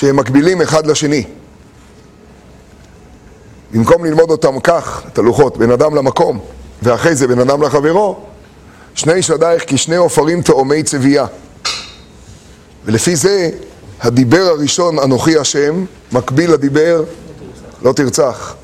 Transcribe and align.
שהם 0.00 0.16
מקבילים 0.16 0.62
אחד 0.62 0.86
לשני. 0.86 1.24
במקום 3.72 4.04
ללמוד 4.04 4.30
אותם 4.30 4.60
כך, 4.60 5.02
את 5.12 5.18
הלוחות, 5.18 5.56
בין 5.56 5.70
אדם 5.70 5.94
למקום, 5.94 6.40
ואחרי 6.82 7.14
זה 7.14 7.26
בין 7.26 7.38
אדם 7.38 7.62
לחברו, 7.62 8.20
שני 8.94 9.22
שדייך 9.22 9.64
כשני 9.66 9.96
עופרים 9.96 10.42
תאומי 10.42 10.82
צבייה. 10.82 11.26
ולפי 12.84 13.16
זה, 13.16 13.50
הדיבר 14.00 14.42
הראשון, 14.42 14.98
אנוכי 14.98 15.38
השם, 15.38 15.84
מקביל 16.12 16.52
לדיבר 16.52 17.04
לא 17.82 17.92
תרצח. 17.92 18.54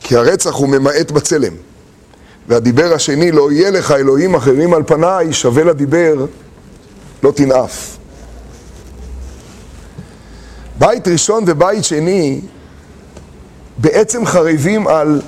כי 0.00 0.16
הרצח 0.16 0.54
הוא 0.54 0.68
ממעט 0.68 1.10
בצלם. 1.10 1.52
והדיבר 2.48 2.92
השני, 2.94 3.32
לא 3.32 3.52
יהיה 3.52 3.70
לך 3.70 3.90
אלוהים 3.90 4.34
אחרים 4.34 4.74
על 4.74 4.82
פניי, 4.86 5.32
שווה 5.32 5.64
לדיבר, 5.64 6.26
לא 7.22 7.30
תנאף. 7.30 8.03
בית 10.78 11.08
ראשון 11.08 11.44
ובית 11.46 11.84
שני 11.84 12.40
בעצם 13.78 14.26
חרבים 14.26 14.86
על 14.86 15.22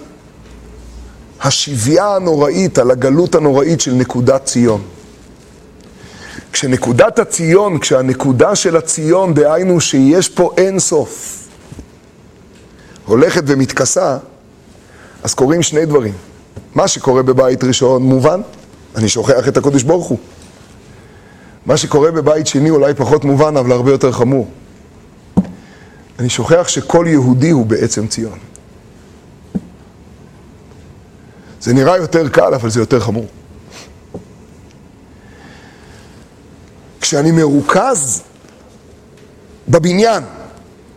השבייה 1.41 2.17
הנוראית, 2.17 2.79
על 2.79 2.91
הגלות 2.91 3.35
הנוראית 3.35 3.81
של 3.81 3.93
נקודת 3.93 4.45
ציון. 4.45 4.83
כשנקודת 6.53 7.19
הציון, 7.19 7.79
כשהנקודה 7.79 8.55
של 8.55 8.77
הציון, 8.77 9.35
דהיינו 9.35 9.81
שיש 9.81 10.29
פה 10.29 10.51
אין 10.57 10.79
סוף, 10.79 11.43
הולכת 13.07 13.43
ומתכסה, 13.47 14.19
אז 15.23 15.35
קורים 15.35 15.63
שני 15.63 15.87
דברים. 15.87 16.15
מה 16.75 16.89
שקורה 16.89 17.23
בבית 17.23 17.65
ראשון 17.65 18.03
מובן, 18.03 18.41
אני 18.97 19.09
שוכח 19.09 19.49
את 19.49 19.57
הקודש 19.57 19.83
ברוך 19.83 20.07
הוא. 20.07 20.19
מה 21.67 21.77
שקורה 21.77 22.11
בבית 22.11 22.47
שני 22.47 22.71
אולי 22.71 22.95
פחות 22.95 23.25
מובן, 23.25 23.57
אבל 23.57 23.73
הרבה 23.73 23.91
יותר 23.91 24.13
חמור. 24.13 24.49
אני 26.19 26.29
שוכח 26.29 26.69
שכל 26.69 27.07
יהודי 27.09 27.51
הוא 27.51 27.67
בעצם 27.67 28.07
ציון. 28.07 28.39
זה 31.61 31.75
נראה 31.75 31.97
יותר 31.97 32.29
קל, 32.29 32.55
אבל 32.55 32.71
זה 32.71 32.81
יותר 32.81 33.01
חמור. 33.01 33.27
כשאני 37.01 37.31
מרוכז 37.31 38.23
בבניין, 39.69 40.23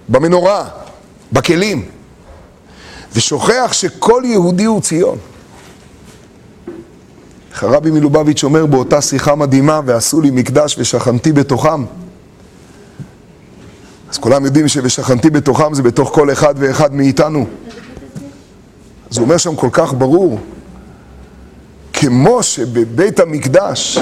במנורה, 0.09 0.69
בכלים, 1.31 1.89
ושוכח 3.13 3.69
שכל 3.71 4.23
יהודי 4.25 4.63
הוא 4.63 4.81
ציון. 4.81 5.17
איך 7.51 7.63
הרבי 7.63 7.91
מלובביץ' 7.91 8.43
אומר 8.43 8.65
באותה 8.65 9.01
שיחה 9.01 9.35
מדהימה, 9.35 9.81
ועשו 9.85 10.21
לי 10.21 10.31
מקדש 10.31 10.75
ושכנתי 10.77 11.31
בתוכם. 11.31 11.85
אז 14.11 14.17
כולם 14.17 14.45
יודעים 14.45 14.67
ש"ושכנתי 14.67 15.29
בתוכם" 15.29 15.73
זה 15.73 15.83
בתוך 15.83 16.09
כל 16.13 16.31
אחד 16.31 16.55
ואחד 16.57 16.93
מאיתנו. 16.93 17.47
אז 19.11 19.17
הוא 19.17 19.23
אומר 19.23 19.37
שם 19.37 19.55
כל 19.55 19.69
כך 19.71 19.93
ברור, 19.93 20.39
כמו 21.93 22.43
שבבית 22.43 23.19
המקדש 23.19 23.99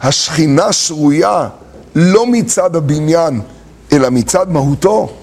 השכינה 0.00 0.72
שרויה 0.72 1.48
לא 1.94 2.26
מצד 2.26 2.76
הבניין, 2.76 3.40
אלא 3.92 4.10
מצד 4.10 4.50
מהותו, 4.50 5.16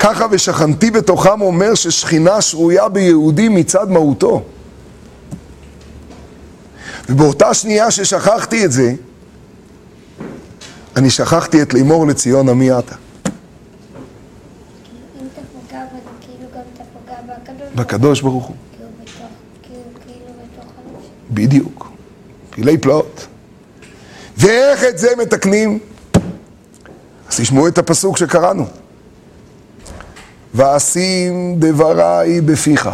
ככה 0.00 0.26
ושכנתי 0.30 0.90
בתוכם 0.90 1.40
אומר 1.40 1.74
ששכינה 1.74 2.40
שרויה 2.40 2.88
ביהודי 2.88 3.48
מצד 3.48 3.90
מהותו. 3.90 4.42
ובאותה 7.08 7.54
שנייה 7.54 7.90
ששכחתי 7.90 8.64
את 8.64 8.72
זה, 8.72 8.94
אני 10.98 11.10
שכחתי 11.10 11.62
את 11.62 11.74
לימור 11.74 12.06
לציון 12.06 12.48
עמי 12.48 12.70
עתה. 12.70 12.94
כאילו 16.20 16.48
בקדוש 17.74 18.20
ברוך 18.20 18.46
הוא. 18.46 18.56
כאילו 19.62 19.82
כאילו. 20.06 20.24
בדיוק. 21.30 21.90
פלאי 22.50 22.78
פלאות. 22.78 23.26
ואיך 24.38 24.84
את 24.84 24.98
זה 24.98 25.08
מתקנים? 25.18 25.78
אז 27.28 27.40
תשמעו 27.40 27.68
את 27.68 27.78
הפסוק 27.78 28.16
שקראנו. 28.16 28.66
ואשים 30.54 31.56
דבריי 31.58 32.40
בפיך. 32.40 32.88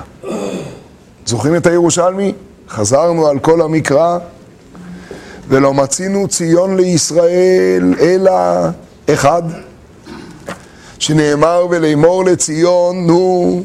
זוכרים 1.27 1.57
את 1.57 1.67
הירושלמי? 1.67 2.33
חזרנו 2.69 3.27
על 3.27 3.39
כל 3.39 3.63
המקרא, 3.63 4.19
ולא 5.49 5.75
מצינו 5.75 6.29
ציון 6.29 6.77
לישראל 6.77 7.95
אלא 8.01 8.33
אחד, 9.11 9.43
שנאמר 10.99 11.67
ולאמור 11.71 12.25
לציון, 12.25 13.07
נו, 13.07 13.63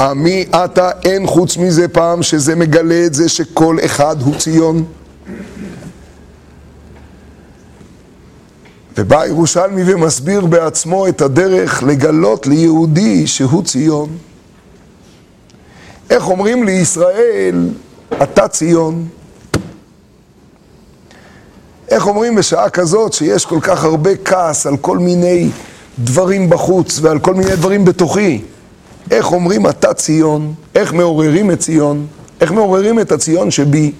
עמי 0.00 0.44
אתה, 0.64 0.90
אין 1.04 1.26
חוץ 1.26 1.56
מזה 1.56 1.88
פעם 1.88 2.22
שזה 2.22 2.56
מגלה 2.56 3.06
את 3.06 3.14
זה 3.14 3.28
שכל 3.28 3.76
אחד 3.84 4.22
הוא 4.22 4.34
ציון. 4.34 4.84
ובא 8.98 9.26
ירושלמי 9.26 9.92
ומסביר 9.92 10.46
בעצמו 10.46 11.08
את 11.08 11.20
הדרך 11.20 11.82
לגלות 11.82 12.46
ליהודי 12.46 13.26
שהוא 13.26 13.62
ציון. 13.62 14.08
איך 16.10 16.28
אומרים 16.28 16.64
לישראל, 16.64 17.68
אתה 18.22 18.48
ציון? 18.48 19.08
איך 21.90 22.06
אומרים 22.06 22.34
בשעה 22.34 22.70
כזאת 22.70 23.12
שיש 23.12 23.46
כל 23.46 23.60
כך 23.60 23.84
הרבה 23.84 24.16
כעס 24.16 24.66
על 24.66 24.76
כל 24.76 24.98
מיני 24.98 25.48
דברים 25.98 26.50
בחוץ 26.50 26.98
ועל 27.02 27.18
כל 27.18 27.34
מיני 27.34 27.56
דברים 27.56 27.84
בתוכי? 27.84 28.42
איך 29.10 29.32
אומרים 29.32 29.66
אתה 29.66 29.94
ציון? 29.94 30.54
איך 30.74 30.92
מעוררים 30.92 31.50
את 31.50 31.60
ציון? 31.60 32.06
איך 32.40 32.52
מעוררים 32.52 33.00
את 33.00 33.12
הציון 33.12 33.50
שבי? 33.50 33.92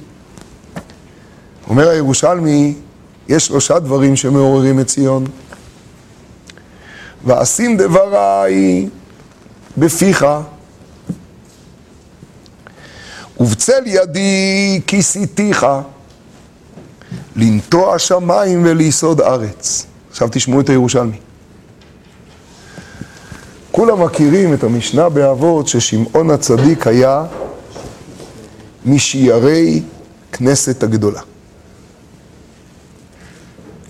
אומר 1.69 1.89
הירושלמי, 1.89 2.75
יש 3.28 3.47
שלושה 3.47 3.78
דברים 3.78 4.17
שמעוררים 4.17 4.81
את 4.81 4.87
ציון. 4.87 5.27
ואשים 7.25 7.77
דבריי 7.77 8.89
בפיך, 9.78 10.27
ובצל 13.41 13.83
ידי 13.87 14.81
כיסיתיך, 14.87 15.67
לנטוע 17.41 17.99
שמיים 17.99 18.62
וליסוד 18.65 19.21
ארץ. 19.21 19.87
עכשיו 20.11 20.28
תשמעו 20.33 20.61
את 20.61 20.69
הירושלמי. 20.69 21.17
כולם 23.71 24.05
מכירים 24.05 24.55
את 24.55 24.65
המשנה 24.65 25.09
באבות 25.09 25.69
ששמעון 25.69 26.31
הצדיק 26.31 26.87
היה 26.87 27.25
משיירי 28.87 29.83
כנסת 30.33 30.83
הגדולה. 30.83 31.21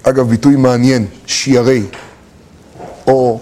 אגב, 0.02 0.28
ביטוי 0.28 0.56
מעניין, 0.56 1.06
שיירי, 1.26 1.82
או 3.06 3.40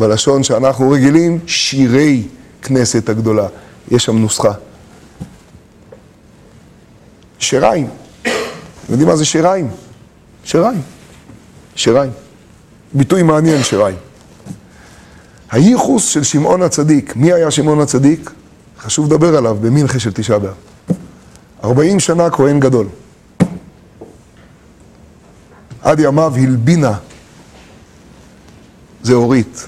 בלשון 0.00 0.42
שאנחנו 0.42 0.90
רגילים, 0.90 1.38
שירי 1.46 2.22
כנסת 2.62 3.08
הגדולה. 3.08 3.46
יש 3.90 4.04
שם 4.04 4.18
נוסחה. 4.18 4.52
שיריים. 7.38 7.88
אתם 8.90 8.94
יודעים 8.94 9.08
מה 9.08 9.16
זה 9.16 9.24
שיריים? 9.24 9.70
שיריים. 10.44 10.82
שיריים. 11.74 12.10
ביטוי 12.92 13.22
מעניין, 13.22 13.62
שיריים. 13.62 13.96
הייחוס 15.50 16.04
של 16.04 16.22
שמעון 16.22 16.62
הצדיק, 16.62 17.16
מי 17.16 17.32
היה 17.32 17.50
שמעון 17.50 17.80
הצדיק? 17.80 18.30
חשוב 18.80 19.06
לדבר 19.06 19.36
עליו 19.36 19.56
במנחה 19.60 19.98
של 19.98 20.12
תשעה 20.12 20.38
באב. 20.38 20.54
40 21.64 22.00
שנה 22.00 22.30
כהן 22.30 22.60
גדול. 22.60 22.86
עד 25.82 26.00
ימיו 26.00 26.34
הלבינה, 26.36 26.92
זה 29.02 29.14
אורית. 29.14 29.66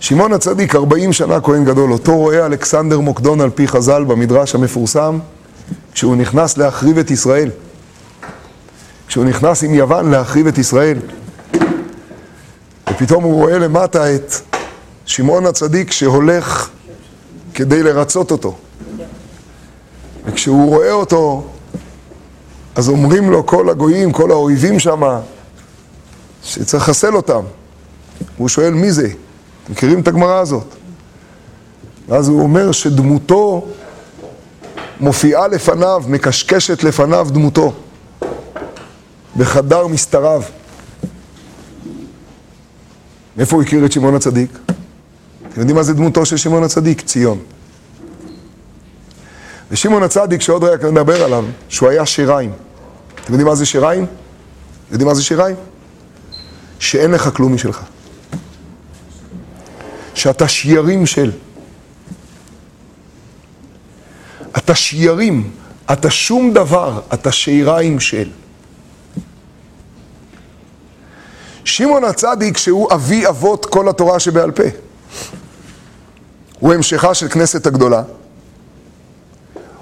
שמעון 0.00 0.32
הצדיק, 0.32 0.74
40 0.74 1.12
שנה 1.12 1.40
כהן 1.40 1.64
גדול, 1.64 1.92
אותו 1.92 2.16
רואה 2.16 2.46
אלכסנדר 2.46 3.00
מוקדון 3.00 3.40
על 3.40 3.50
פי 3.50 3.68
חז"ל 3.68 4.04
במדרש 4.04 4.54
המפורסם, 4.54 5.18
כשהוא 5.92 6.16
נכנס 6.16 6.58
להחריב 6.58 6.98
את 6.98 7.10
ישראל. 7.10 7.50
כשהוא 9.08 9.24
נכנס 9.24 9.62
עם 9.62 9.74
יוון 9.74 10.10
להחריב 10.10 10.46
את 10.46 10.58
ישראל. 10.58 10.98
ופתאום 12.90 13.24
הוא 13.24 13.34
רואה 13.34 13.58
למטה 13.58 14.14
את 14.14 14.34
שמעון 15.06 15.46
הצדיק 15.46 15.92
שהולך 15.92 16.68
כדי 17.54 17.82
לרצות 17.82 18.30
אותו. 18.30 18.56
וכשהוא 20.24 20.68
רואה 20.68 20.92
אותו, 20.92 21.46
אז 22.74 22.88
אומרים 22.88 23.30
לו 23.30 23.46
כל 23.46 23.68
הגויים, 23.70 24.12
כל 24.12 24.30
האויבים 24.30 24.78
שם, 24.78 25.02
שצריך 26.42 26.82
לחסל 26.82 27.16
אותם. 27.16 27.40
הוא 28.36 28.48
שואל 28.48 28.70
מי 28.70 28.92
זה? 28.92 29.06
אתם 29.06 29.72
מכירים 29.72 30.00
את 30.00 30.08
הגמרא 30.08 30.40
הזאת? 30.40 30.66
ואז 32.08 32.28
הוא 32.28 32.42
אומר 32.42 32.72
שדמותו 32.72 33.66
מופיעה 35.00 35.48
לפניו, 35.48 36.02
מקשקשת 36.08 36.84
לפניו 36.84 37.28
דמותו, 37.30 37.72
בחדר 39.36 39.86
מסתריו. 39.86 40.42
מאיפה 43.36 43.56
הוא 43.56 43.62
הכיר 43.62 43.86
את 43.86 43.92
שמעון 43.92 44.14
הצדיק? 44.14 44.58
אתם 45.48 45.60
יודעים 45.60 45.76
מה 45.76 45.82
זה 45.82 45.94
דמותו 45.94 46.26
של 46.26 46.36
שמעון 46.36 46.64
הצדיק? 46.64 47.00
ציון. 47.00 47.38
ושמעון 49.70 50.02
הצדיק, 50.02 50.40
שעוד 50.40 50.64
רגע 50.64 50.90
נדבר 50.90 51.24
עליו, 51.24 51.44
שהוא 51.68 51.88
היה 51.88 52.06
שיריים. 52.06 52.52
אתם 53.14 53.32
יודעים 53.32 53.48
מה 53.48 53.54
זה 53.54 53.66
שיריים? 53.66 54.06
יודעים 54.90 55.08
מה 55.08 55.14
זה 55.14 55.22
שיריים? 55.22 55.56
שאין 56.78 57.10
לך 57.10 57.28
כלום 57.36 57.54
משלך. 57.54 57.82
שאתה 60.14 60.48
שיירים 60.48 61.06
של. 61.06 61.32
אתה 64.56 64.74
שיירים, 64.74 65.50
אתה 65.92 66.10
שום 66.10 66.52
דבר, 66.52 67.00
אתה 67.14 67.32
שיריים 67.32 68.00
של. 68.00 68.30
שמעון 71.74 72.04
הצדיק 72.04 72.56
שהוא 72.56 72.88
אבי 72.94 73.26
אבות 73.28 73.66
כל 73.66 73.88
התורה 73.88 74.20
שבעל 74.20 74.50
פה. 74.50 74.62
הוא 76.58 76.74
המשכה 76.74 77.14
של 77.14 77.28
כנסת 77.28 77.66
הגדולה. 77.66 78.02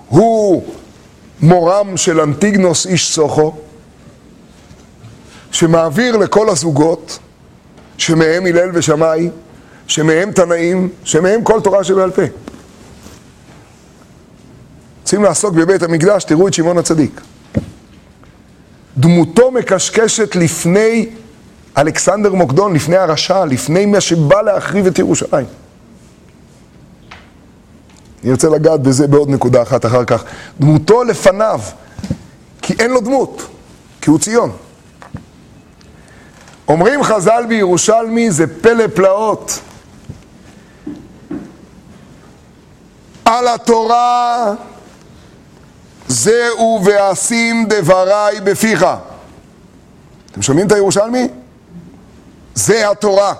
הוא 0.08 0.64
מורם 1.40 1.96
של 1.96 2.20
אנטיגנוס 2.20 2.86
איש 2.86 3.14
סוכו, 3.14 3.56
שמעביר 5.50 6.16
לכל 6.16 6.48
הזוגות, 6.48 7.18
שמהם 7.98 8.46
הלל 8.46 8.70
ושמאי, 8.74 9.30
שמהם 9.86 10.32
תנאים, 10.32 10.88
שמהם 11.04 11.44
כל 11.44 11.60
תורה 11.60 11.84
שבעל 11.84 12.10
פה. 12.10 12.22
רוצים 15.02 15.22
לעסוק 15.22 15.54
בבית 15.54 15.82
המקדש, 15.82 16.24
תראו 16.24 16.48
את 16.48 16.54
שמעון 16.54 16.78
הצדיק. 16.78 17.20
דמותו 18.96 19.50
מקשקשת 19.50 20.36
לפני 20.36 21.08
אלכסנדר 21.78 22.34
מוקדון, 22.34 22.74
לפני 22.74 22.96
הרשע, 22.96 23.44
לפני 23.44 23.86
מה 23.86 24.00
שבא 24.00 24.42
להחריב 24.42 24.86
את 24.86 24.98
ירושלים. 24.98 25.46
אני 28.22 28.32
רוצה 28.32 28.48
לגעת 28.48 28.80
בזה 28.82 29.06
בעוד 29.06 29.28
נקודה 29.28 29.62
אחת 29.62 29.86
אחר 29.86 30.04
כך. 30.04 30.24
דמותו 30.60 31.04
לפניו, 31.04 31.60
כי 32.62 32.74
אין 32.78 32.90
לו 32.90 33.00
דמות, 33.00 33.42
כי 34.00 34.10
הוא 34.10 34.18
ציון. 34.18 34.52
אומרים 36.68 37.02
חז"ל 37.02 37.44
בירושלמי, 37.48 38.30
זה 38.30 38.60
פלא 38.60 38.86
פלאות. 38.94 39.60
על 43.24 43.48
התורה 43.48 44.54
זהו 46.08 46.80
ואשים 46.84 47.66
דבריי 47.68 48.40
בפיך. 48.40 48.86
אתם 50.30 50.42
שומעים 50.42 50.66
את 50.66 50.72
הירושלמי? 50.72 51.28
זה 52.54 52.90
התורה. 52.90 53.34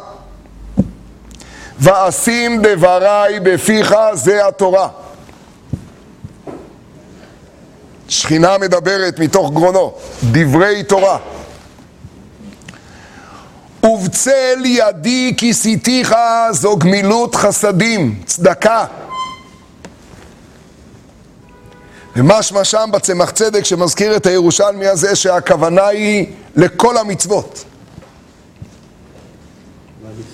ואשים 1.78 2.62
דבריי 2.62 3.40
בפיך 3.40 3.94
זה 4.14 4.46
התורה. 4.48 4.88
שכינה 8.08 8.58
מדברת 8.58 9.18
מתוך 9.18 9.50
גרונו, 9.52 9.94
דברי 10.24 10.82
תורה. 10.82 11.18
ובצל 13.84 14.62
ידי 14.64 15.34
כיסיתיך 15.36 16.14
זו 16.50 16.76
גמילות 16.76 17.34
חסדים, 17.34 18.22
צדקה. 18.26 18.84
ומשמע 22.16 22.64
שם 22.64 22.90
בצמח 22.92 23.30
צדק 23.30 23.64
שמזכיר 23.64 24.16
את 24.16 24.26
הירושלמי 24.26 24.86
הזה 24.86 25.16
שהכוונה 25.16 25.86
היא 25.86 26.26
לכל 26.56 26.96
המצוות. 26.96 27.64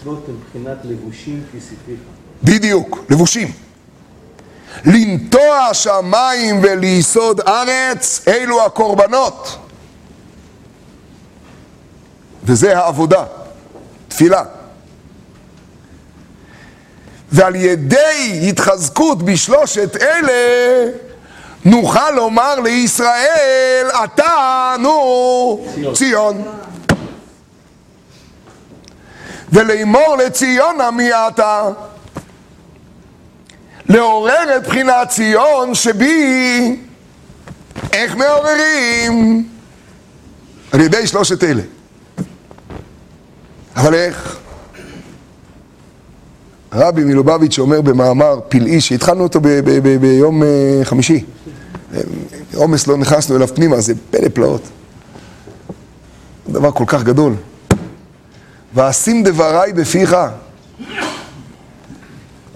והמצוות 0.08 0.28
הן 0.28 0.34
מבחינת 0.34 0.78
לבושים 0.84 1.42
כיסיתיך. 1.52 2.00
בדיוק, 2.44 3.04
לבושים. 3.10 3.52
לנטוע 4.84 5.74
שמיים 5.74 6.60
וליסוד 6.62 7.40
ארץ, 7.40 8.20
אלו 8.28 8.64
הקורבנות. 8.64 9.58
וזה 12.44 12.78
העבודה, 12.78 13.24
תפילה. 14.08 14.42
ועל 17.32 17.54
ידי 17.54 18.40
התחזקות 18.48 19.22
בשלושת 19.22 19.96
אלה, 19.96 20.90
נוכל 21.64 22.10
לומר 22.10 22.60
לישראל, 22.60 23.86
אתה, 24.04 24.74
נו, 24.78 25.66
ציון. 25.74 25.94
ציון. 25.94 26.42
ולאמור 29.52 30.16
לציונה 30.26 30.90
מי 30.90 31.10
אתה? 31.28 31.68
לעורר 33.88 34.56
את 34.56 34.66
בחינת 34.66 35.08
ציון 35.08 35.74
שבי, 35.74 36.76
איך 37.92 38.16
מעוררים? 38.16 39.48
על 40.72 40.80
ידי 40.80 41.06
שלושת 41.06 41.44
אלה. 41.44 41.62
אבל 43.76 43.94
איך? 43.94 44.38
רבי 46.72 47.04
מלובביץ' 47.04 47.58
אומר 47.58 47.80
במאמר 47.80 48.40
פלאי 48.48 48.80
שהתחלנו 48.80 49.22
אותו 49.22 49.40
ביום 50.00 50.42
אה, 50.42 50.48
חמישי. 50.84 51.24
אה, 51.94 52.00
עומס 52.54 52.86
לא 52.86 52.96
נכנסנו 52.96 53.36
אליו 53.36 53.48
פנימה, 53.48 53.80
זה 53.80 53.94
פלא 54.10 54.28
פלאות. 54.28 54.62
דבר 56.48 56.70
כל 56.70 56.84
כך 56.86 57.02
גדול. 57.02 57.34
ואשים 58.74 59.22
דבריי 59.22 59.72
בפיך. 59.72 60.16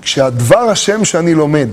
כשהדבר 0.03 0.59
השם 0.59 1.05
שאני 1.05 1.35
לומד, 1.35 1.69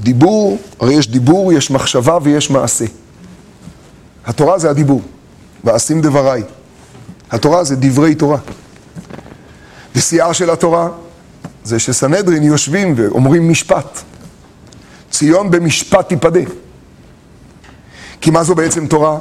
דיבור, 0.00 0.58
הרי 0.80 0.94
יש 0.94 1.08
דיבור, 1.08 1.52
יש 1.52 1.70
מחשבה 1.70 2.18
ויש 2.22 2.50
מעשה. 2.50 2.84
התורה 4.26 4.58
זה 4.58 4.70
הדיבור, 4.70 5.02
ואשים 5.64 6.00
דבריי. 6.00 6.42
התורה 7.30 7.64
זה 7.64 7.76
דברי 7.76 8.14
תורה. 8.14 8.38
ושיאה 9.96 10.34
של 10.34 10.50
התורה 10.50 10.88
זה 11.64 11.78
שסנהדרין 11.78 12.42
יושבים 12.42 12.94
ואומרים 12.96 13.50
משפט. 13.50 13.98
ציון 15.10 15.50
במשפט 15.50 16.08
תיפדה. 16.08 16.40
כי 18.20 18.30
מה 18.30 18.44
זו 18.44 18.54
בעצם 18.54 18.86
תורה? 18.86 19.18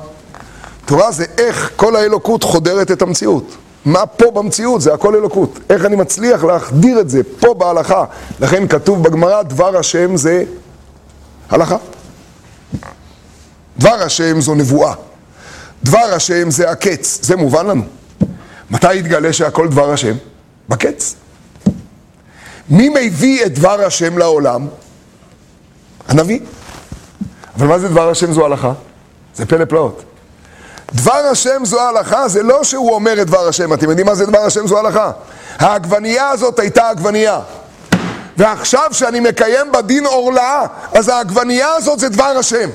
תורה 0.85 1.11
זה 1.11 1.25
איך 1.37 1.71
כל 1.75 1.95
האלוקות 1.95 2.43
חודרת 2.43 2.91
את 2.91 3.01
המציאות. 3.01 3.55
מה 3.85 4.05
פה 4.05 4.31
במציאות? 4.31 4.81
זה 4.81 4.93
הכל 4.93 5.15
אלוקות. 5.15 5.59
איך 5.69 5.85
אני 5.85 5.95
מצליח 5.95 6.43
להחדיר 6.43 6.99
את 6.99 7.09
זה 7.09 7.21
פה 7.39 7.53
בהלכה. 7.53 8.05
לכן 8.39 8.67
כתוב 8.67 9.03
בגמרא, 9.03 9.43
דבר 9.43 9.77
השם 9.77 10.17
זה 10.17 10.43
הלכה. 11.49 11.77
דבר 13.77 13.93
השם 13.93 14.41
זו 14.41 14.55
נבואה. 14.55 14.93
דבר 15.83 16.13
השם 16.15 16.51
זה 16.51 16.71
הקץ. 16.71 17.19
זה 17.21 17.35
מובן 17.35 17.65
לנו. 17.65 17.83
מתי 18.71 18.95
יתגלה 18.95 19.33
שהכל 19.33 19.67
דבר 19.67 19.91
השם? 19.91 20.15
בקץ. 20.69 21.15
מי 22.69 22.89
מביא 22.89 23.45
את 23.45 23.53
דבר 23.53 23.85
השם 23.85 24.17
לעולם? 24.17 24.67
הנביא. 26.07 26.39
אבל 27.57 27.67
מה 27.67 27.79
זה 27.79 27.87
דבר 27.87 28.09
השם 28.09 28.33
זו 28.33 28.45
הלכה? 28.45 28.73
זה 29.35 29.45
פלא 29.45 29.65
פלאות. 29.65 30.03
דבר 30.95 31.27
השם 31.31 31.65
זו 31.65 31.81
הלכה, 31.81 32.27
זה 32.27 32.43
לא 32.43 32.63
שהוא 32.63 32.93
אומר 32.93 33.21
את 33.21 33.27
דבר 33.27 33.47
השם. 33.47 33.73
אתם 33.73 33.89
יודעים 33.89 34.05
מה 34.05 34.15
זה 34.15 34.25
דבר 34.25 34.39
השם 34.39 34.67
זו 34.67 34.79
הלכה? 34.79 35.11
העגבנייה 35.59 36.29
הזאת 36.29 36.59
הייתה 36.59 36.89
עגבנייה. 36.89 37.39
ועכשיו 38.37 38.89
שאני 38.91 39.19
מקיים 39.19 39.71
בדין 39.71 40.05
עורלה, 40.05 40.65
אז 40.93 41.09
העגבנייה 41.09 41.73
הזאת 41.73 41.99
זה 41.99 42.09
דבר 42.09 42.33
השם. 42.39 42.69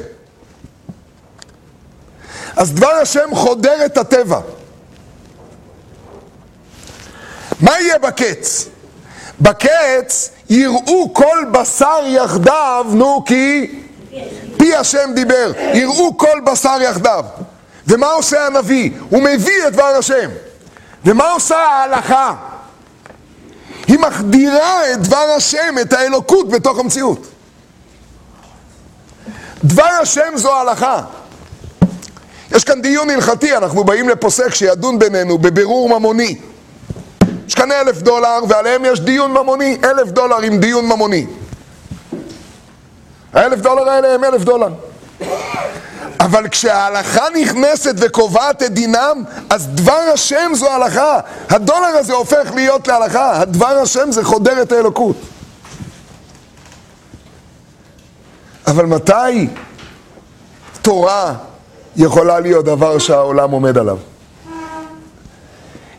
אז 2.57 2.73
דבר 2.73 2.91
השם 2.91 3.35
חודר 3.35 3.85
את 3.87 3.99
הטבע. 3.99 4.41
מה 7.61 7.81
יהיה 7.81 7.99
בקץ? 7.99 8.69
בקץ 9.41 10.31
יראו 10.51 11.15
כל 11.15 11.45
בשר 11.51 12.07
יחדיו, 12.07 12.87
נו 12.93 13.25
כי 13.27 13.81
פי 14.59 14.75
השם 14.75 15.11
דיבר, 15.15 15.53
יראו 15.75 16.19
כל 16.19 16.41
בשר 16.45 16.79
יחדיו. 16.81 17.25
ומה 17.91 18.07
עושה 18.07 18.47
הנביא? 18.47 18.91
הוא 19.11 19.23
מביא 19.23 19.67
את 19.69 19.73
דבר 19.73 19.85
השם. 19.99 20.31
ומה 21.05 21.33
עושה 21.33 21.57
ההלכה? 21.57 22.35
היא 23.87 23.99
מחדירה 23.99 24.93
את 24.93 25.03
דבר 25.03 25.27
השם, 25.37 25.75
את 25.81 25.93
האלוקות 25.93 26.49
בתוך 26.49 26.79
המציאות. 26.79 27.27
דבר 29.65 29.89
השם 30.03 30.33
זו 30.35 30.57
הלכה. 30.57 31.03
יש 32.51 32.65
כאן 32.65 32.83
דיון 32.83 33.11
הלכתי, 33.11 33.57
אנחנו 33.57 33.85
באים 33.85 34.09
לפוסק 34.09 34.55
שידון 34.55 34.99
בינינו 34.99 35.39
בבירור 35.39 35.99
ממוני. 35.99 36.39
יש 37.49 37.55
כאן 37.55 37.73
אלף 37.73 38.03
דולר 38.03 38.39
ועליהם 38.49 38.85
יש 38.85 39.01
דיון 39.01 39.31
ממוני, 39.31 39.79
אלף 39.85 40.09
דולר 40.09 40.39
עם 40.39 40.59
דיון 40.59 40.87
ממוני. 40.87 41.27
האלף 43.33 43.59
דולר 43.59 43.89
האלה 43.89 44.15
הם 44.15 44.25
אלף 44.25 44.43
דולר. 44.43 44.69
אבל 46.21 46.49
כשההלכה 46.49 47.25
נכנסת 47.43 47.95
וקובעת 47.99 48.63
את 48.63 48.73
דינם, 48.73 49.25
אז 49.51 49.69
דבר 49.69 50.01
השם 50.15 50.53
זו 50.55 50.71
הלכה. 50.71 51.21
הדולר 51.49 51.97
הזה 51.99 52.13
הופך 52.13 52.51
להיות 52.55 52.89
להלכה. 52.89 53.41
הדבר 53.41 53.67
השם 53.67 54.13
זה 54.13 54.25
חודר 54.25 54.63
את 54.63 54.73
האלוקות. 54.73 55.17
אבל 58.67 58.87
מתי 58.87 59.49
תורה 60.83 61.35
יכולה 61.97 62.41
להיות 62.41 62.65
דבר 62.65 62.99
שהעולם 62.99 63.51
עומד 63.51 63.79
עליו? 63.79 63.99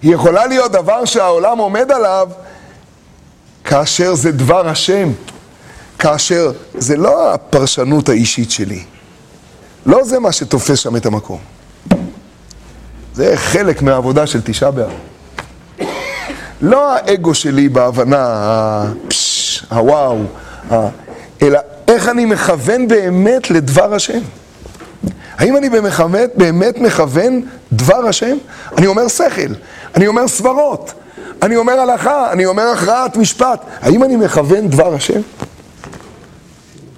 היא 0.01 0.13
יכולה 0.13 0.45
להיות 0.45 0.71
דבר 0.71 1.05
שהעולם 1.05 1.57
עומד 1.57 1.91
עליו 1.91 2.29
כאשר 3.63 4.15
זה 4.15 4.31
דבר 4.31 4.67
השם, 4.67 5.09
כאשר 5.99 6.51
זה 6.73 6.97
לא 6.97 7.33
הפרשנות 7.33 8.09
האישית 8.09 8.51
שלי, 8.51 8.83
לא 9.85 10.03
זה 10.03 10.19
מה 10.19 10.31
שתופס 10.31 10.79
שם 10.79 10.95
את 10.95 11.05
המקום. 11.05 11.39
זה 13.13 13.33
חלק 13.35 13.81
מהעבודה 13.81 14.27
של 14.27 14.41
תשעה 14.41 14.71
באב. 14.71 14.91
לא 16.61 16.95
האגו 16.95 17.33
שלי 17.33 17.69
בהבנה, 17.69 18.25
הפש, 18.27 19.65
הוואו, 19.71 20.17
ה... 20.71 20.87
אלא 21.41 21.59
איך 21.87 22.09
אני 22.09 22.25
מכוון 22.25 22.87
באמת 22.87 23.51
לדבר 23.51 23.93
השם. 23.93 24.19
האם 25.37 25.57
אני 25.57 25.69
במכוון, 25.69 26.27
באמת 26.35 26.77
מכוון 26.77 27.41
דבר 27.73 28.07
השם? 28.07 28.37
אני 28.77 28.87
אומר 28.87 29.07
שכל, 29.07 29.53
אני 29.95 30.07
אומר 30.07 30.27
סברות, 30.27 30.93
אני 31.41 31.55
אומר 31.55 31.73
הלכה, 31.73 32.31
אני 32.31 32.45
אומר 32.45 32.63
הכרעת 32.63 33.17
משפט. 33.17 33.65
האם 33.81 34.03
אני 34.03 34.15
מכוון 34.15 34.67
דבר 34.67 34.93
השם? 34.93 35.21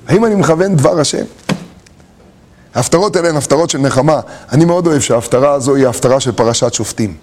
האם 0.08 0.25
אני 0.25 0.36
מכוון 0.36 0.75
דבר 0.75 1.00
השם? 1.00 1.24
ההפטרות 2.75 3.15
האלה 3.15 3.30
הן 3.30 3.36
הפטרות 3.38 3.70
של 3.70 3.77
נחמה. 3.77 4.20
אני 4.51 4.65
מאוד 4.65 4.88
אוהב 4.88 5.01
שההפטרה 5.01 5.53
הזו 5.53 5.75
היא 5.75 5.88
ההפטרה 5.88 6.20
של 6.20 6.32
פרשת 6.32 6.74
שופטים. 6.74 7.18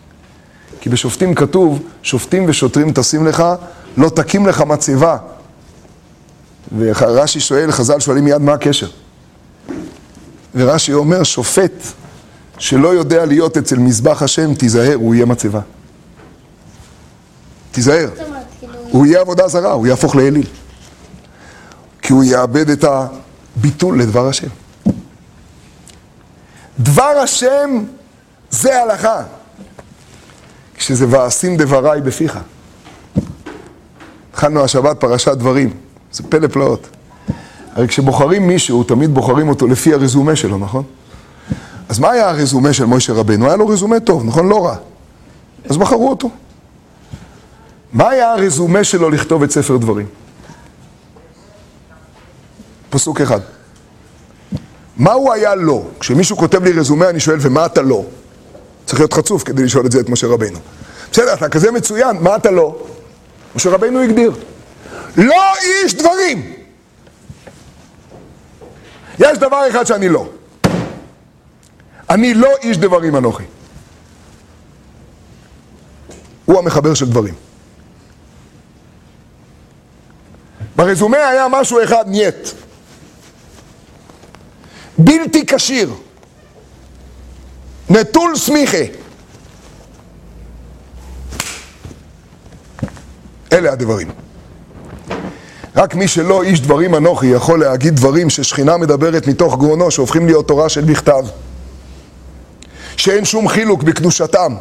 כי 0.81 0.89
בשופטים 0.89 1.35
כתוב, 1.35 1.83
שופטים 2.03 2.45
ושוטרים 2.49 2.93
תשים 2.95 3.27
לך, 3.27 3.45
לא 3.97 4.09
תקים 4.09 4.47
לך 4.47 4.61
מצבה. 4.61 5.17
ורש"י 6.79 7.41
שואל, 7.41 7.73
חז"ל 7.73 8.01
שואלים 8.01 8.25
מיד 8.25 8.41
מה 8.41 8.53
הקשר. 8.53 8.89
ורש"י 10.55 10.93
אומר, 10.93 11.23
שופט 11.23 11.73
שלא 12.59 12.89
יודע 12.95 13.27
להיות 13.27 13.57
אצל 13.57 13.79
מזבח 13.79 14.23
השם, 14.23 14.55
תיזהר, 14.55 14.95
הוא 14.95 15.15
יהיה 15.15 15.27
מצבה. 15.27 15.61
תיזהר. 17.73 18.09
כאילו, 18.61 18.73
הוא 18.91 19.07
יהיה 19.07 19.21
עבודה 19.21 19.49
זרה, 19.49 19.73
הוא 19.73 19.87
יהפוך 19.87 20.17
לאליל. 20.17 20.47
כי 22.03 22.13
הוא 22.13 22.25
יאבד 22.25 22.71
את 22.71 22.85
הביטול 22.85 24.01
לדבר 24.01 24.29
השם. 24.29 24.49
דבר 26.81 27.19
השם 27.23 27.85
זה 28.51 28.83
הלכה. 28.83 29.23
כשזה 30.75 31.07
ואשים 31.11 31.57
דבריי 31.57 32.01
בפיך. 32.01 32.39
התחלנו 34.31 34.65
השבת 34.65 35.01
פרשת 35.01 35.33
דברים, 35.37 35.71
זה 36.13 36.23
פלא 36.29 36.47
פלאות. 36.47 36.89
הרי 37.73 37.89
כשבוחרים 37.89 38.47
מישהו, 38.47 38.85
תמיד 38.85 39.15
בוחרים 39.15 39.49
אותו 39.49 39.67
לפי 39.67 39.95
הרזומה 39.95 40.37
שלו, 40.37 40.59
נכון? 40.59 40.83
אז 41.89 41.99
מה 41.99 42.11
היה 42.11 42.29
הרזומה 42.29 42.73
של 42.73 42.85
מוישה 42.85 43.13
רבנו? 43.13 43.47
היה 43.47 43.57
לו 43.57 43.69
רזומה 43.69 44.01
טוב, 44.01 44.25
נכון? 44.25 44.49
לא 44.49 44.67
רע. 44.67 44.77
אז 45.69 45.77
בחרו 45.77 46.11
אותו. 46.11 46.31
מה 47.93 48.09
היה 48.09 48.33
הרזומה 48.33 48.85
שלו 48.85 49.11
לכתוב 49.11 49.43
את 49.43 49.51
ספר 49.51 49.77
דברים? 49.77 50.07
פסוק 52.91 53.21
אחד. 53.21 53.41
מה 55.01 55.13
הוא 55.13 55.33
היה 55.33 55.55
לא? 55.55 55.83
כשמישהו 56.01 56.37
כותב 56.37 56.65
לי 56.65 56.73
רזומה 56.73 57.09
אני 57.09 57.21
שואל, 57.21 57.39
ומה 57.41 57.67
אתה 57.67 57.83
לא? 57.83 58.05
צריך 58.87 59.01
להיות 59.01 59.13
חצוף 59.13 59.43
כדי 59.43 59.65
לשאול 59.65 59.87
את 59.87 59.93
זה 59.93 60.01
את 60.01 60.09
משה 60.09 60.27
רבנו. 60.27 60.59
בסדר, 61.13 61.35
אתה 61.35 61.49
כזה 61.49 61.73
מצוין, 61.73 62.17
מה 62.21 62.37
אתה 62.37 62.51
לא? 62.51 62.87
משה 63.57 63.71
רבנו 63.71 64.01
הגדיר. 64.01 64.33
לא 65.17 65.43
איש 65.63 65.95
דברים! 65.95 66.53
יש 69.19 69.39
דבר 69.39 69.69
אחד 69.71 69.87
שאני 69.87 70.09
לא. 70.09 70.29
אני 72.11 72.35
לא 72.35 72.49
איש 72.63 72.79
דברים 72.79 73.17
אנוכי. 73.17 73.45
הוא 76.45 76.59
המחבר 76.59 76.95
של 76.95 77.07
דברים. 77.07 77.35
ברזומה 80.77 81.29
היה 81.29 81.47
משהו 81.51 81.85
אחד 81.85 82.05
נייט. 82.07 82.49
בלתי 85.05 85.47
כשיר. 85.47 85.95
נטול 87.91 88.37
סמיכה. 88.37 88.85
אלה 93.53 93.73
הדברים. 93.73 94.11
רק 95.77 95.95
מי 95.95 96.09
שלא 96.09 96.43
איש 96.43 96.61
דברים 96.61 96.95
אנוכי 96.95 97.27
יכול 97.27 97.61
להגיד 97.61 97.97
דברים 97.97 98.31
ששכינה 98.31 98.77
מדברת 98.77 99.27
מתוך 99.27 99.59
גרונו 99.59 99.91
שהופכים 99.91 100.27
להיות 100.27 100.49
תורה 100.49 100.69
של 100.69 100.85
בכתב. 100.85 101.25
שאין 102.97 103.25
שום 103.25 103.49
חילוק 103.49 103.83
בקדושתם 103.83 104.55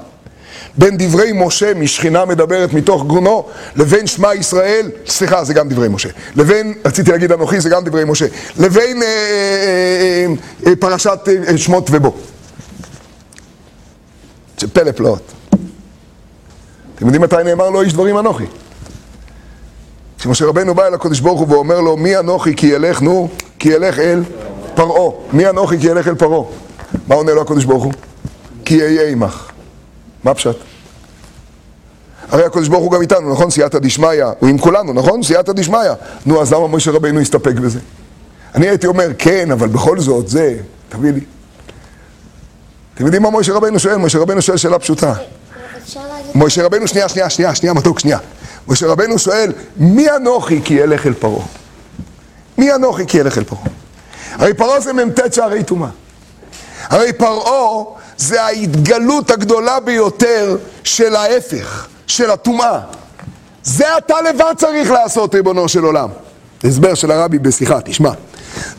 בין 0.80 0.98
דברי 0.98 1.32
משה 1.36 1.74
משכינה 1.74 2.26
מדברת 2.26 2.74
מתוך 2.74 3.06
גרונו 3.06 3.46
לבין 3.76 4.08
שמע 4.08 4.36
ישראל, 4.36 4.92
סליחה 5.08 5.44
זה 5.44 5.54
גם 5.54 5.70
דברי 5.70 5.88
משה, 5.90 6.10
לבין, 6.36 6.74
רציתי 6.86 7.12
להגיד 7.12 7.32
אנוכי 7.32 7.60
זה 7.60 7.70
גם 7.70 7.84
דברי 7.84 8.04
משה, 8.06 8.26
לבין 8.58 9.04
אה, 9.04 9.08
אה, 9.08 10.26
אה, 10.68 10.76
פרשת 10.76 11.20
אה, 11.48 11.58
שמות 11.58 11.90
ובו. 11.92 12.16
זה 14.60 14.68
פלא 14.68 14.92
פלאות. 14.92 15.32
אתם 16.96 17.06
יודעים 17.06 17.22
מתי 17.22 17.36
נאמר 17.46 17.70
לו 17.70 17.82
איש 17.82 17.94
דברים 17.94 18.18
אנוכי? 18.18 18.46
כשמשה 20.20 20.46
רבנו 20.46 20.76
בא 20.76 20.88
אל 20.88 20.94
הקדוש 20.94 21.20
ברוך 21.20 21.40
הוא 21.40 21.48
ואומר 21.50 21.82
לו 21.82 21.98
מי 21.98 22.18
אנוכי 22.18 22.56
כי 22.56 22.68
ילך, 22.68 23.02
נו, 23.02 23.30
כי 23.60 23.70
ילך 23.70 24.00
אל 24.00 24.24
פרעה. 24.76 25.12
מי 25.34 25.50
אנוכי 25.50 25.80
כי 25.80 25.88
ילך 25.88 26.08
אל 26.08 26.16
פרעה? 26.16 26.44
מה 27.08 27.16
עונה 27.16 27.32
לו 27.32 27.42
הקדוש 27.42 27.66
ברוך 27.66 27.84
הוא? 27.84 27.94
כי 28.66 28.82
אהיה 28.82 29.10
עמך. 29.10 29.50
מה 30.24 30.34
פשט? 30.34 30.69
הרי 32.32 32.44
הקדוש 32.44 32.68
ברוך 32.68 32.84
הוא 32.84 32.92
גם 32.92 33.02
איתנו, 33.02 33.32
נכון? 33.32 33.50
סייעתא 33.50 33.80
דשמיא, 33.80 34.24
הוא 34.40 34.50
עם 34.50 34.58
כולנו, 34.58 34.94
נכון? 34.94 35.24
סייעתא 35.24 35.54
דשמיא. 35.54 35.80
נו, 36.26 36.42
אז 36.42 36.54
למה 36.54 36.68
משה 36.68 36.92
רבנו 36.92 37.20
הסתפק 37.20 37.54
בזה? 37.54 37.80
אני 38.56 38.70
הייתי 38.70 38.88
אומר, 38.88 39.08
כן, 39.18 39.52
אבל 39.52 39.68
בכל 39.68 40.00
זאת, 40.00 40.28
זה, 40.28 40.58
תביא 40.90 41.12
לי. 41.12 41.20
אתם 42.96 43.06
יודעים 43.06 43.24
מה 43.24 43.32
משה 43.32 43.54
רבנו 43.54 43.80
שואל? 43.80 43.98
משה 43.98 44.20
רבנו 44.20 44.42
שואל 44.42 44.58
שאלה 44.58 44.80
פשוטה. 44.80 45.14
להגיד, 45.96 46.32
משה 46.36 46.66
רבנו, 46.66 46.88
שנייה, 46.88 47.10
שנייה, 47.10 47.30
שנייה, 47.30 47.56
שנייה, 47.56 47.74
מתוק, 47.74 48.00
שנייה. 48.00 48.18
משה 48.68 48.88
רבנו 48.88 49.20
שואל, 49.20 49.52
מי 49.78 50.12
אנוכי 50.16 50.62
כי 50.64 50.84
אלך 50.84 51.08
אל 51.08 51.14
פרעה? 51.14 51.46
מי 52.58 52.74
אנוכי 52.74 53.06
כי 53.08 53.22
אלך 53.22 53.38
אל 53.38 53.44
פרעה? 53.44 53.62
הרי 54.32 54.54
פרעה 54.54 54.80
זה 54.80 54.94
מ"ט 54.94 55.34
שערי 55.34 55.64
טומאה. 55.64 55.90
הרי 56.84 57.14
פרעה 57.14 57.84
זה 58.18 58.44
ההתגלות 58.44 59.32
הגדולה 59.32 59.80
ביותר 59.80 60.58
של 60.84 61.16
ההפך, 61.16 61.88
של 62.10 62.32
הטומאה. 62.32 62.80
זה 63.64 63.98
אתה 63.98 64.16
לבד 64.22 64.54
צריך 64.58 64.92
לעשות, 64.92 65.36
ריבונו 65.36 65.70
של 65.70 65.84
עולם. 65.84 66.10
הסבר 66.64 66.94
של 66.94 67.12
הרבי 67.12 67.40
בשיחה, 67.40 67.82
תשמע. 67.82 68.12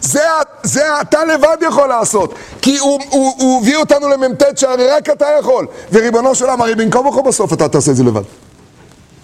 זה, 0.01 0.21
זה 0.63 1.01
אתה 1.01 1.25
לבד 1.25 1.57
יכול 1.67 1.89
לעשות, 1.89 2.35
כי 2.63 2.79
הוא, 2.79 3.01
הוא, 3.11 3.35
הוא 3.39 3.61
הביא 3.61 3.77
אותנו 3.77 4.09
למ"ט 4.09 4.43
שהרי 4.57 4.89
רק 4.89 5.11
אתה 5.11 5.27
יכול. 5.41 5.67
וריבונו 5.93 6.35
של 6.35 6.45
עולם, 6.45 6.63
הרי 6.63 6.75
בין 6.75 6.91
כה 6.91 7.23
בסוף 7.27 7.53
אתה 7.53 7.69
תעשה 7.69 7.91
את 7.91 7.97
זה 7.97 8.05
לבד. 8.05 8.23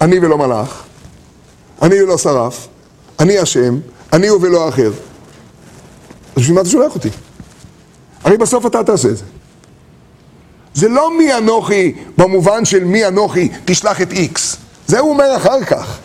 אני 0.00 0.18
ולא 0.18 0.38
מלאך, 0.38 0.82
אני 1.82 2.02
ולא 2.02 2.18
שרף, 2.18 2.68
אני 3.20 3.38
השם, 3.38 3.78
אני 4.12 4.26
הוא 4.26 4.40
ולא 4.42 4.68
אחר. 4.68 4.90
אז 6.36 6.42
בשביל 6.42 6.54
מה 6.54 6.60
אתה 6.60 6.70
שולח 6.70 6.94
אותי? 6.94 7.08
הרי 8.24 8.36
בסוף 8.36 8.66
אתה 8.66 8.84
תעשה 8.84 9.08
את 9.08 9.16
זה. 9.16 9.24
זה 10.76 10.88
לא 10.88 11.18
מי 11.18 11.34
אנוכי 11.34 11.92
במובן 12.18 12.64
של 12.64 12.84
מי 12.84 13.06
אנוכי 13.06 13.48
תשלח 13.64 14.00
את 14.00 14.12
איקס. 14.12 14.56
זה 14.86 14.98
הוא 14.98 15.10
אומר 15.10 15.36
אחר 15.36 15.64
כך. 15.64 15.98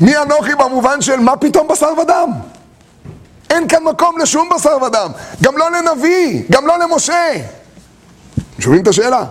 מי 0.00 0.16
אנוכי 0.16 0.54
במובן 0.54 1.02
של 1.02 1.16
מה 1.16 1.36
פתאום 1.36 1.68
בשר 1.68 1.92
ודם? 2.02 2.30
אין 3.50 3.68
כאן 3.68 3.84
מקום 3.84 4.18
לשום 4.18 4.48
בשר 4.54 4.76
ודם. 4.86 5.10
גם 5.42 5.56
לא 5.56 5.66
לנביא, 5.70 6.42
גם 6.50 6.66
לא 6.66 6.78
למשה. 6.78 7.32
שומעים 8.58 8.82
את 8.82 8.88
השאלה? 8.88 9.24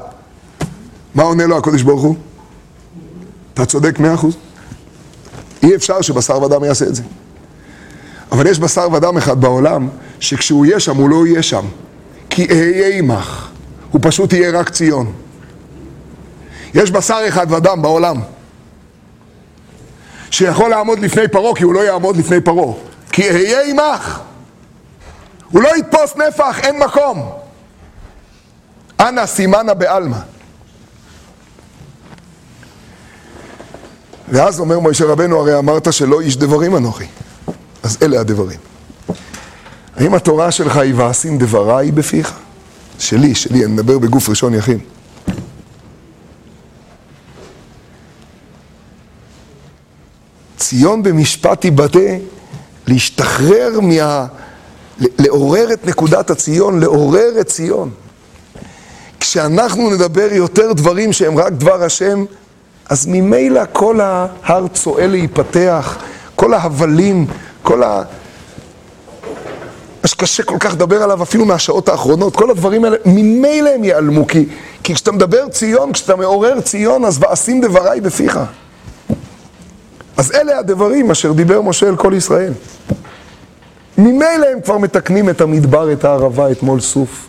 מה 1.15 1.23
עונה 1.23 1.45
לו 1.45 1.57
הקדוש 1.57 1.81
ברוך 1.81 2.01
הוא? 2.01 2.15
אתה 3.53 3.65
צודק 3.65 3.99
מאה 3.99 4.13
אחוז. 4.13 4.37
אי 5.63 5.75
אפשר 5.75 6.01
שבשר 6.01 6.41
ודם 6.43 6.63
יעשה 6.63 6.85
את 6.85 6.95
זה. 6.95 7.03
אבל 8.31 8.47
יש 8.47 8.59
בשר 8.59 8.87
ודם 8.93 9.17
אחד 9.17 9.41
בעולם, 9.41 9.87
שכשהוא 10.19 10.65
יהיה 10.65 10.79
שם, 10.79 10.95
הוא 10.95 11.09
לא 11.09 11.27
יהיה 11.27 11.43
שם. 11.43 11.65
כי 12.29 12.47
אהיה 12.49 12.97
עמך. 12.97 13.48
הוא 13.91 14.01
פשוט 14.03 14.33
יהיה 14.33 14.59
רק 14.59 14.69
ציון. 14.69 15.13
יש 16.73 16.91
בשר 16.91 17.19
אחד 17.27 17.51
ודם 17.51 17.81
בעולם, 17.81 18.21
שיכול 20.31 20.69
לעמוד 20.69 20.99
לפני 20.99 21.27
פרעה, 21.27 21.55
כי 21.55 21.63
הוא 21.63 21.73
לא 21.73 21.79
יעמוד 21.79 22.17
לפני 22.17 22.41
פרעה. 22.41 22.73
כי 23.11 23.29
אהיה 23.29 23.59
עמך. 23.69 24.19
הוא 25.51 25.61
לא 25.61 25.77
יתפוס 25.77 26.15
נפח, 26.15 26.59
אין 26.59 26.79
מקום. 26.79 27.31
אנא 28.99 29.25
סימנה 29.25 29.73
בעלמא. 29.73 30.17
ואז 34.29 34.59
אומר 34.59 34.79
משה 34.79 35.05
רבנו, 35.05 35.39
הרי 35.39 35.57
אמרת 35.57 35.93
שלא 35.93 36.21
איש 36.21 36.37
דברים 36.37 36.75
אנוכי. 36.75 37.05
אז 37.83 37.97
אלה 38.01 38.19
הדברים. 38.19 38.59
האם 39.95 40.13
התורה 40.13 40.51
שלך 40.51 40.77
היא 40.77 40.93
ואשים 40.95 41.37
דבריי 41.37 41.91
בפיך? 41.91 42.39
שלי, 42.99 43.35
שלי, 43.35 43.65
אני 43.65 43.73
מדבר 43.73 43.97
בגוף 43.97 44.29
ראשון 44.29 44.53
יחיד. 44.53 44.79
ציון 50.57 51.03
במשפט 51.03 51.61
תיבטא, 51.61 52.17
להשתחרר 52.87 53.79
מה... 53.79 54.25
לעורר 55.19 55.73
את 55.73 55.85
נקודת 55.85 56.29
הציון, 56.29 56.79
לעורר 56.79 57.39
את 57.41 57.47
ציון. 57.47 57.89
כשאנחנו 59.19 59.89
נדבר 59.89 60.27
יותר 60.31 60.73
דברים 60.73 61.13
שהם 61.13 61.37
רק 61.37 61.53
דבר 61.53 61.83
השם, 61.83 62.25
אז 62.89 63.05
ממילא 63.05 63.61
כל 63.73 63.99
ההר 64.01 64.67
צואה 64.67 65.07
להיפתח, 65.07 65.97
כל 66.35 66.53
ההבלים, 66.53 67.25
כל 67.61 67.83
ה... 67.83 68.03
מה 70.03 70.07
שקשה 70.07 70.43
כל 70.43 70.57
כך 70.59 70.73
לדבר 70.73 71.03
עליו 71.03 71.23
אפילו 71.23 71.45
מהשעות 71.45 71.89
האחרונות, 71.89 72.35
כל 72.35 72.51
הדברים 72.51 72.85
האלה, 72.85 72.97
ממילא 73.05 73.69
הם 73.69 73.83
ייעלמו, 73.83 74.27
כי, 74.27 74.45
כי 74.83 74.93
כשאתה 74.93 75.11
מדבר 75.11 75.49
ציון, 75.49 75.93
כשאתה 75.93 76.15
מעורר 76.15 76.61
ציון, 76.61 77.05
אז 77.05 77.17
ואשים 77.21 77.61
דבריי 77.61 78.01
בפיך. 78.01 78.39
אז 80.17 80.31
אלה 80.31 80.59
הדברים 80.59 81.11
אשר 81.11 81.31
דיבר 81.31 81.61
משה 81.61 81.87
אל 81.87 81.95
כל 81.95 82.13
ישראל. 82.15 82.53
ממילא 83.97 84.47
הם 84.53 84.61
כבר 84.61 84.77
מתקנים 84.77 85.29
את 85.29 85.41
המדבר, 85.41 85.93
את 85.93 86.05
הערבה, 86.05 86.51
את 86.51 86.63
מול 86.63 86.79
סוף. 86.79 87.27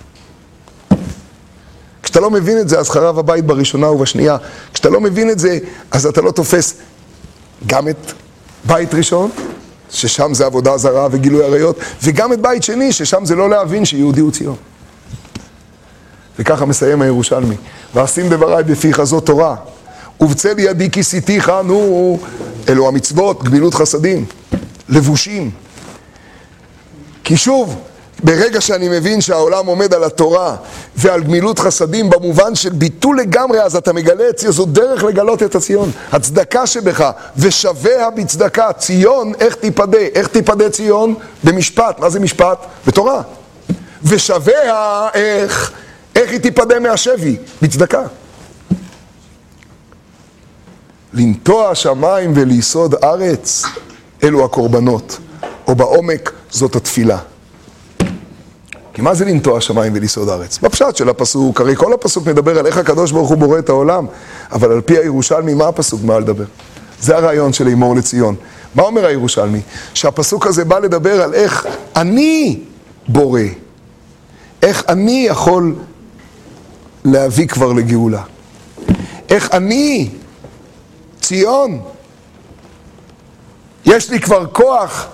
כשאתה 2.02 2.20
לא 2.20 2.30
מבין 2.30 2.58
את 2.58 2.68
זה, 2.68 2.78
אז 2.78 2.90
חרב 2.90 3.18
הבית 3.18 3.44
בראשונה 3.44 3.90
ובשנייה. 3.90 4.36
כשאתה 4.74 4.88
לא 4.88 5.00
מבין 5.00 5.30
את 5.30 5.38
זה, 5.38 5.58
אז 5.90 6.06
אתה 6.06 6.20
לא 6.20 6.30
תופס 6.30 6.74
גם 7.66 7.88
את 7.88 8.12
בית 8.64 8.94
ראשון, 8.94 9.30
ששם 9.90 10.34
זה 10.34 10.46
עבודה 10.46 10.76
זרה 10.76 11.08
וגילוי 11.10 11.44
עריות, 11.44 11.78
וגם 12.02 12.32
את 12.32 12.40
בית 12.40 12.62
שני, 12.62 12.92
ששם 12.92 13.24
זה 13.24 13.36
לא 13.36 13.50
להבין 13.50 13.84
שיהודי 13.84 14.20
הוא 14.20 14.30
ציון. 14.32 14.56
וככה 16.38 16.64
מסיים 16.64 17.02
הירושלמי. 17.02 17.56
ואשים 17.94 18.28
דבריי 18.28 18.64
בפיך 18.64 19.02
זאת 19.02 19.26
תורה, 19.26 19.56
ובצל 20.20 20.58
ידי 20.58 20.90
כיסיתיך, 20.90 21.52
נו, 21.64 22.18
אלו 22.68 22.88
המצוות, 22.88 23.42
גמילות 23.42 23.74
חסדים, 23.74 24.24
לבושים. 24.88 25.50
כי 27.24 27.36
שוב, 27.36 27.76
ברגע 28.24 28.60
שאני 28.60 28.88
מבין 28.88 29.20
שהעולם 29.20 29.66
עומד 29.66 29.94
על 29.94 30.04
התורה 30.04 30.56
ועל 30.96 31.22
גמילות 31.22 31.58
חסדים 31.58 32.10
במובן 32.10 32.54
של 32.54 32.70
ביטול 32.70 33.20
לגמרי, 33.20 33.62
אז 33.62 33.76
אתה 33.76 33.92
מגלה 33.92 34.28
את 34.28 34.36
ציון, 34.36 34.52
זו 34.52 34.64
דרך 34.64 35.04
לגלות 35.04 35.42
את 35.42 35.54
הציון. 35.54 35.90
הצדקה 36.12 36.66
שבך, 36.66 37.10
ושביה 37.36 38.10
בצדקה. 38.10 38.72
ציון, 38.72 39.32
איך 39.40 39.54
תיפדה? 39.54 39.98
איך 39.98 40.28
תיפדה 40.28 40.70
ציון? 40.70 41.14
במשפט. 41.44 42.00
מה 42.00 42.10
זה 42.10 42.20
משפט? 42.20 42.66
בתורה. 42.86 43.22
ושביה, 44.02 45.08
איך? 45.14 45.72
איך 46.16 46.30
היא 46.30 46.40
תיפדה 46.40 46.80
מהשבי? 46.80 47.36
בצדקה. 47.62 48.02
לנטוע 51.12 51.74
שמיים 51.74 52.32
וליסוד 52.36 52.94
ארץ, 53.04 53.64
אלו 54.24 54.44
הקורבנות. 54.44 55.18
או 55.66 55.74
בעומק, 55.74 56.32
זאת 56.50 56.76
התפילה. 56.76 57.18
כי 59.00 59.04
מה 59.04 59.14
זה 59.14 59.24
לנטוע 59.24 59.60
שמיים 59.60 59.92
וליסוד 59.96 60.28
ארץ? 60.28 60.58
בפשט 60.58 60.96
של 60.96 61.08
הפסוק, 61.08 61.60
הרי 61.60 61.76
כל 61.76 61.92
הפסוק 61.92 62.26
מדבר 62.26 62.58
על 62.58 62.66
איך 62.66 62.76
הקדוש 62.76 63.12
ברוך 63.12 63.28
הוא 63.28 63.38
בורא 63.38 63.58
את 63.58 63.68
העולם, 63.68 64.06
אבל 64.52 64.72
על 64.72 64.80
פי 64.80 64.98
הירושלמי, 64.98 65.54
מה 65.54 65.68
הפסוק 65.68 66.00
בא 66.00 66.18
לדבר? 66.18 66.44
זה 67.00 67.16
הרעיון 67.16 67.52
של 67.52 67.68
אמור 67.68 67.96
לציון. 67.96 68.34
מה 68.74 68.82
אומר 68.82 69.06
הירושלמי? 69.06 69.60
שהפסוק 69.94 70.46
הזה 70.46 70.64
בא 70.64 70.78
לדבר 70.78 71.22
על 71.22 71.34
איך 71.34 71.66
אני 71.96 72.60
בורא, 73.08 73.40
איך 74.62 74.84
אני 74.88 75.26
יכול 75.28 75.74
להביא 77.04 77.48
כבר 77.48 77.72
לגאולה. 77.72 78.22
איך 79.28 79.48
אני, 79.52 80.10
ציון, 81.20 81.80
יש 83.84 84.10
לי 84.10 84.20
כבר 84.20 84.46
כוח 84.46 85.06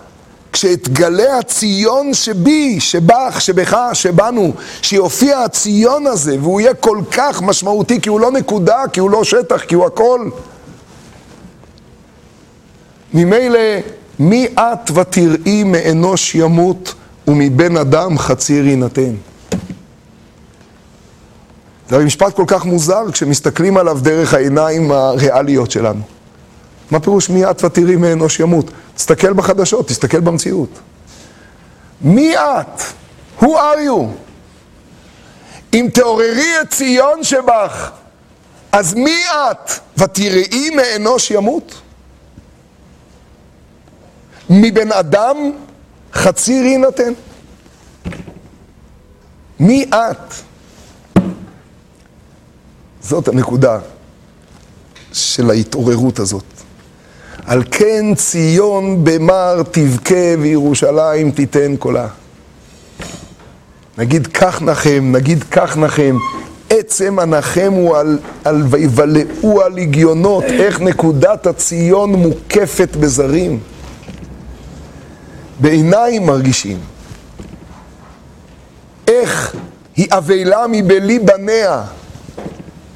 כשאתגלה 0.57 1.39
הציון 1.39 2.15
שבי, 2.15 2.81
שבך, 2.81 3.41
שבך, 3.41 3.77
שבנו, 3.93 4.53
שיופיע 4.83 5.39
הציון 5.39 6.07
הזה, 6.07 6.37
והוא 6.41 6.61
יהיה 6.61 6.75
כל 6.75 6.99
כך 7.11 7.43
משמעותי, 7.43 8.01
כי 8.01 8.09
הוא 8.09 8.21
לא 8.21 8.31
נקודה, 8.31 8.79
כי 8.93 9.01
הוא 9.01 9.11
לא 9.11 9.25
שטח, 9.25 9.63
כי 9.65 9.75
הוא 9.75 9.87
הכל. 9.87 10.29
ממילא, 13.15 13.59
מי 14.19 14.47
את 14.59 14.91
ותראי 14.91 15.65
מאנוש 15.65 16.35
ימות, 16.35 16.95
ומבן 17.29 17.77
אדם 17.77 18.19
חציר 18.19 18.67
יינתן. 18.67 19.15
זה 21.91 21.99
משפט 21.99 22.35
כל 22.35 22.45
כך 22.47 22.65
מוזר 22.65 23.11
כשמסתכלים 23.13 23.77
עליו 23.77 23.99
דרך 24.03 24.35
העיניים 24.35 24.93
הריאליות 24.93 25.71
שלנו. 25.71 26.16
מה 26.91 27.01
פירוש 27.01 27.31
מי 27.31 27.51
את 27.51 27.65
ותראי 27.65 27.97
מאנוש 27.97 28.41
ימות? 28.41 28.71
תסתכל 28.95 29.33
בחדשות, 29.33 29.89
תסתכל 29.89 30.21
במציאות. 30.21 30.79
מי 32.01 32.37
את? 32.37 32.83
Who 33.41 33.47
are 33.47 33.79
you? 33.89 34.07
אם 35.75 35.89
תעוררי 35.95 36.61
את 36.63 36.71
ציון 36.71 37.25
שבך, 37.25 37.91
אז 38.73 38.95
מי 38.95 39.17
את? 39.27 39.71
ותראי 39.99 40.71
מאנוש 40.71 41.31
ימות? 41.31 41.75
מבן 44.51 44.93
אדם 44.93 45.37
חציר 46.13 46.65
יינתן? 46.65 47.13
מי 49.61 49.85
את? 49.85 50.35
זאת 53.01 53.29
הנקודה 53.29 53.79
של 55.13 55.51
ההתעוררות 55.51 56.19
הזאת. 56.19 56.56
על 57.47 57.63
כן 57.71 58.15
ציון 58.15 59.05
במר 59.05 59.63
תבכה 59.71 60.35
וירושלים 60.41 61.31
תיתן 61.31 61.77
קולה. 61.77 62.09
נגיד 63.99 64.27
כך 64.27 64.63
נחם, 64.63 65.13
נגיד 65.13 65.45
כך 65.51 65.77
נחם, 65.77 66.17
עצם 66.71 67.19
הנחם 67.19 67.73
הוא 67.73 67.97
על, 67.97 68.19
על 68.45 68.63
ויבלעו 68.71 69.63
הלגיונות, 69.63 70.45
איך 70.45 70.81
נקודת 70.81 71.47
הציון 71.47 72.13
מוקפת 72.13 72.97
בזרים. 73.01 73.61
בעיניים 75.61 76.27
מרגישים. 76.27 76.79
איך 79.09 79.55
היא 79.97 80.07
אבלה 80.11 80.65
מבלי 80.73 81.19
בניה, 81.19 81.83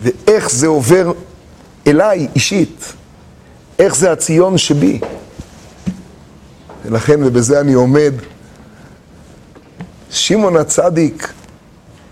ואיך 0.02 0.50
זה 0.50 0.66
עובר 0.66 1.12
אליי 1.86 2.28
אישית. 2.34 2.92
איך 3.80 3.96
זה 3.96 4.12
הציון 4.12 4.58
שבי? 4.58 5.00
ולכן, 6.84 7.24
ובזה 7.24 7.60
אני 7.60 7.72
עומד, 7.72 8.12
שמעון 10.10 10.56
הצדיק 10.56 11.32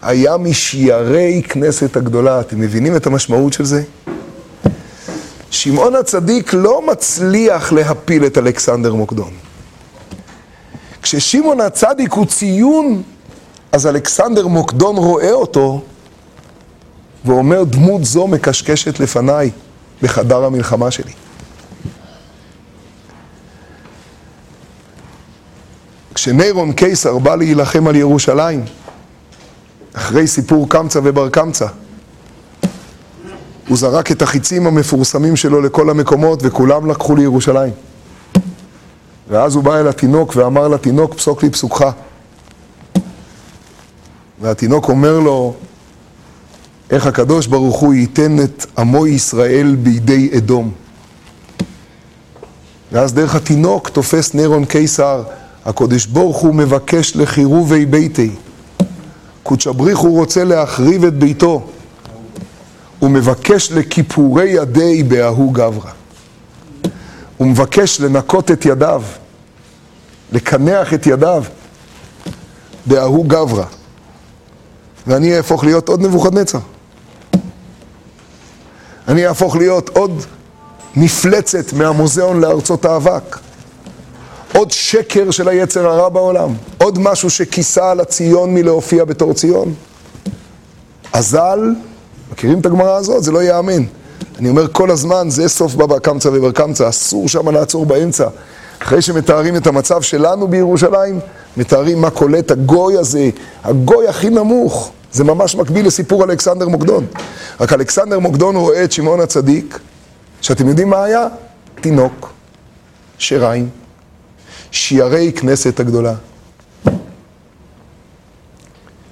היה 0.03 0.37
משיירי 0.37 1.43
כנסת 1.49 1.97
הגדולה. 1.97 2.41
אתם 2.41 2.61
מבינים 2.61 2.97
את 2.97 3.07
המשמעות 3.07 3.53
של 3.53 3.65
זה? 3.65 3.83
שמעון 5.51 5.97
הצדיק 5.97 6.55
לא 6.55 6.87
מצליח 6.87 7.73
להפיל 7.73 8.27
את 8.27 8.39
אלכסנדר 8.39 8.95
מוקדון. 8.95 9.31
כששמעון 11.03 11.61
הצדיק 11.61 12.13
הוא 12.13 12.27
ציון, 12.27 13.03
אז 13.73 13.87
אלכסנדר 13.87 14.47
מוקדון 14.47 14.97
רואה 14.97 15.33
אותו 15.33 15.83
ואומר, 17.25 17.65
דמות 17.65 18.05
זו 18.05 18.27
מקשקשת 18.27 19.01
לפניי 19.01 19.51
בחדר 20.03 20.45
המלחמה 20.45 20.91
שלי. 20.91 21.13
כשנירון 26.19 26.73
קיסר 26.73 27.19
בא 27.19 27.37
להילחם 27.37 27.87
על 27.87 27.97
ירושלים, 27.97 28.65
אחרי 29.93 30.27
סיפור 30.27 30.69
קמצא 30.69 31.01
ובר 31.05 31.29
קמצא, 31.29 31.67
הוא 33.69 33.77
זרק 33.77 34.13
את 34.13 34.23
החיצים 34.23 34.67
המפורסמים 34.67 35.37
שלו 35.37 35.61
לכל 35.61 35.91
המקומות 35.91 36.41
וכולם 36.43 36.91
לקחו 36.91 37.17
לירושלים. 37.17 37.73
ואז 39.29 39.55
הוא 39.55 39.65
בא 39.65 39.77
אל 39.81 39.89
התינוק 39.89 40.37
ואמר 40.37 40.69
לתינוק, 40.69 41.15
פסוק 41.15 41.43
לי 41.43 41.51
פסוקך. 41.51 41.85
והתינוק 44.41 44.89
אומר 44.89 45.19
לו, 45.19 45.55
איך 46.91 47.07
הקדוש 47.07 47.47
ברוך 47.47 47.77
הוא 47.77 47.95
ייתן 47.95 48.37
את 48.45 48.67
עמו 48.79 49.07
ישראל 49.07 49.77
בידי 49.79 50.31
אדום. 50.37 50.71
ואז 52.93 53.15
דרך 53.15 53.35
התינוק 53.35 53.89
תופס 53.89 54.35
נירון 54.35 54.65
קיסר 54.65 55.23
הקודש 55.65 56.07
ברוך 56.07 56.37
הוא 56.37 56.55
מבקש 56.55 57.17
לחירובי 57.17 57.87
ביתי. 57.87 58.31
קודש 59.43 59.67
הבריך 59.67 59.99
הוא 59.99 60.19
רוצה 60.19 60.45
להחריב 60.45 61.05
את 61.05 61.15
ביתו. 61.15 61.67
הוא 62.99 63.11
מבקש 63.11 63.73
לכיפורי 63.73 64.49
ידי 64.49 65.03
בההוא 65.03 65.55
גברא. 65.55 65.91
הוא 67.37 67.47
מבקש 67.47 68.01
לנקות 68.01 68.51
את 68.51 68.67
ידיו, 68.67 69.03
לקנח 70.33 70.95
את 70.95 71.07
ידיו 71.07 71.45
בההוא 72.87 73.27
גברא. 73.27 73.65
ואני 75.07 75.37
אהפוך 75.37 75.65
להיות 75.65 75.89
עוד 75.89 76.01
נבוכדנצר. 76.01 76.59
אני 79.09 79.27
אהפוך 79.27 79.57
להיות 79.57 79.89
עוד 79.89 80.23
מפלצת 80.97 81.73
מהמוזיאון 81.73 82.41
לארצות 82.41 82.85
האבק. 82.85 83.39
עוד 84.53 84.71
שקר 84.71 85.31
של 85.31 85.49
היצר 85.49 85.87
הרע 85.87 86.09
בעולם. 86.09 86.55
עוד 86.79 86.99
משהו 86.99 87.31
שכיסה 87.31 87.91
על 87.91 88.01
הציון 88.01 88.55
מלהופיע 88.55 89.05
בתור 89.05 89.33
ציון. 89.33 89.75
אזל, 91.13 91.75
מכירים 92.33 92.61
את 92.61 92.67
הגמרא 92.67 92.97
הזאת? 92.97 93.23
זה 93.23 93.33
לא 93.33 93.43
ייאמן. 93.43 93.85
אני 94.39 94.49
אומר 94.49 94.69
כל 94.73 94.91
הזמן, 94.91 95.31
זה 95.31 95.49
סוף 95.49 95.75
בבא 95.75 95.99
קמצא 95.99 96.29
ובר 96.29 96.53
קמצא, 96.53 96.89
אסור 96.89 97.29
שם 97.29 97.49
לעצור 97.49 97.87
באמצע. 97.87 98.29
אחרי 98.83 99.03
שמתארים 99.03 99.57
את 99.57 99.67
המצב 99.67 100.03
שלנו 100.03 100.49
בירושלים, 100.49 101.21
מתארים 101.57 102.01
מה 102.01 102.11
קולט 102.11 102.51
הגוי 102.51 102.99
הזה, 102.99 103.31
הגוי 103.65 104.09
הכי 104.09 104.31
נמוך. 104.31 104.91
זה 105.13 105.25
ממש 105.25 105.57
מקביל 105.57 105.87
לסיפור 105.87 106.25
אלכסנדר 106.25 106.69
מוקדון. 106.69 107.07
רק 107.61 107.73
אלכסנדר 107.73 108.19
מוקדון 108.19 108.57
רואה 108.57 108.85
את 108.85 108.93
שמעון 108.93 109.21
הצדיק, 109.21 109.79
שאתם 110.41 110.69
יודעים 110.69 110.91
מה 110.91 111.05
היה? 111.05 111.27
תינוק, 111.81 112.33
שריים, 113.19 113.69
שיערי 114.71 115.33
כנסת 115.33 115.81
הגדולה. 115.81 116.15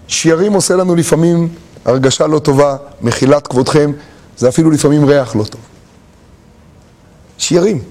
שיערים 0.09 0.53
עושה 0.53 0.77
לנו 0.77 0.95
לפעמים 0.97 1.49
הרגשה 1.85 2.27
לא 2.27 2.38
טובה, 2.38 2.77
מחילת 3.03 3.47
כבודכם, 3.47 3.92
זה 4.37 4.49
אפילו 4.49 4.71
לפעמים 4.71 5.05
ריח 5.05 5.37
לא 5.37 5.45
טוב. 5.45 5.61
שיערים. 7.38 7.83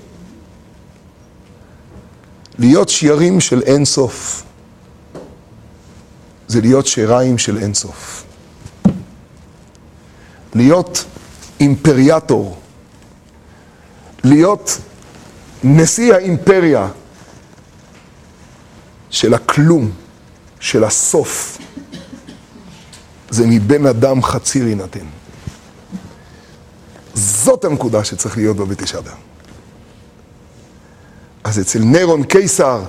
להיות 2.57 2.89
שיערים 2.89 3.39
של 3.39 3.61
אין 3.61 3.85
סוף. 3.85 4.43
זה 6.47 6.61
להיות 6.61 6.87
שיריים 6.87 7.37
של 7.37 7.57
אין 7.57 7.73
סוף. 7.73 8.23
להיות 10.55 11.05
אימפריאטור. 11.59 12.57
להיות 14.23 14.77
נשיא 15.63 16.13
האימפריה 16.13 16.87
של 19.09 19.33
הכלום, 19.33 19.91
של 20.59 20.83
הסוף. 20.83 21.57
זה 23.29 23.45
מבן 23.47 23.85
אדם 23.85 24.23
חציר 24.23 24.67
יינתן. 24.67 25.05
זאת 27.13 27.65
הנקודה 27.65 28.03
שצריך 28.03 28.37
להיות 28.37 28.57
בה 28.57 28.65
בתשעה 28.65 29.01
באב. 29.01 29.13
אז 31.43 31.59
אצל 31.59 31.79
נירון 31.79 32.23
קיסר 32.23 32.83